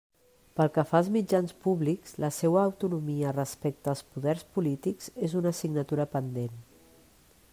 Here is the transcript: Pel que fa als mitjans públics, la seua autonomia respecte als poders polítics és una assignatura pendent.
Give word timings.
Pel 0.59 0.69
que 0.77 0.83
fa 0.91 0.95
als 1.01 1.09
mitjans 1.15 1.53
públics, 1.65 2.13
la 2.23 2.31
seua 2.37 2.63
autonomia 2.69 3.35
respecte 3.37 3.93
als 3.93 4.03
poders 4.15 4.43
polítics 4.57 5.13
és 5.29 5.39
una 5.43 5.55
assignatura 5.57 6.11
pendent. 6.17 6.57